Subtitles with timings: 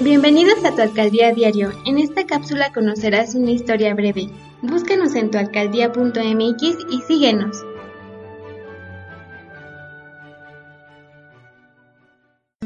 [0.00, 1.70] Bienvenidos a tu alcaldía diario.
[1.86, 4.28] En esta cápsula conocerás una historia breve.
[4.60, 7.64] Búscanos en tualcaldía.mx y síguenos.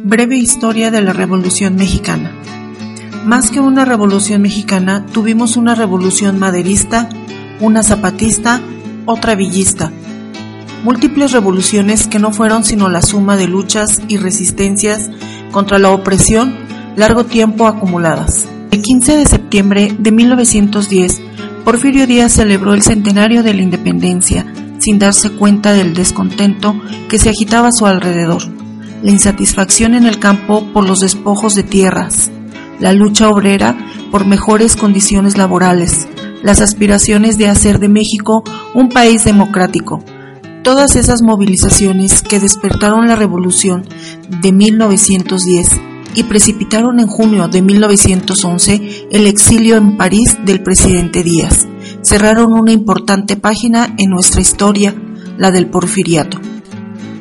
[0.03, 2.33] Breve historia de la Revolución Mexicana.
[3.27, 7.11] Más que una revolución mexicana, tuvimos una revolución maderista,
[7.61, 8.63] una zapatista,
[9.05, 9.93] otra villista.
[10.83, 15.11] Múltiples revoluciones que no fueron sino la suma de luchas y resistencias
[15.53, 16.68] contra la opresión
[16.99, 18.49] largo tiempo acumuladas.
[18.73, 21.21] El 15 de septiembre de 1910,
[21.65, 24.45] Porfirio Díaz celebró el centenario de la independencia
[24.81, 26.75] sin darse cuenta del descontento
[27.09, 28.43] que se agitaba a su alrededor,
[29.03, 32.33] la insatisfacción en el campo por los despojos de tierras,
[32.81, 33.77] la lucha obrera
[34.11, 36.09] por mejores condiciones laborales,
[36.43, 38.43] las aspiraciones de hacer de México
[38.75, 40.03] un país democrático.
[40.65, 43.85] Todas esas movilizaciones que despertaron la revolución
[44.43, 51.67] de 1910 y precipitaron en junio de 1911 el exilio en París del presidente Díaz.
[52.03, 54.95] Cerraron una importante página en nuestra historia,
[55.37, 56.41] la del porfiriato.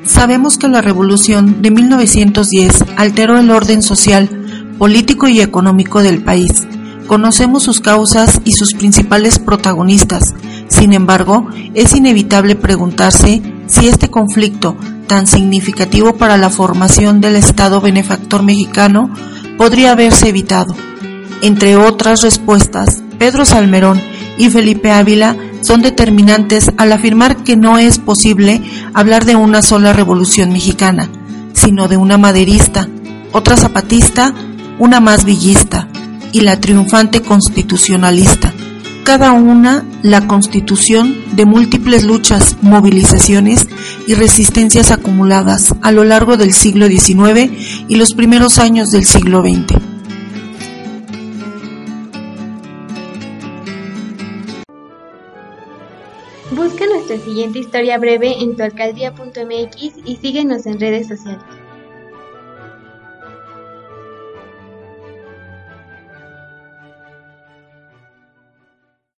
[0.04, 4.30] Sabemos que la revolución de 1910 alteró el orden social,
[4.78, 6.66] político y económico del país.
[7.08, 10.34] Conocemos sus causas y sus principales protagonistas.
[10.68, 14.76] Sin embargo, es inevitable preguntarse si este conflicto
[15.08, 19.10] tan significativo para la formación del Estado benefactor mexicano
[19.58, 20.76] podría haberse evitado.
[21.42, 24.02] Entre otras respuestas, Pedro Salmerón
[24.38, 28.62] y Felipe Ávila son determinantes al afirmar que no es posible
[28.94, 31.10] hablar de una sola revolución mexicana,
[31.54, 32.88] sino de una maderista,
[33.32, 34.34] otra zapatista,
[34.80, 35.88] una más villista
[36.32, 38.54] y la triunfante constitucionalista
[39.08, 43.66] cada una la constitución de múltiples luchas, movilizaciones
[44.06, 47.50] y resistencias acumuladas a lo largo del siglo XIX
[47.88, 49.80] y los primeros años del siglo XX.
[56.52, 61.46] Busca nuestra siguiente historia breve en tualcaldía.mx y síguenos en redes sociales.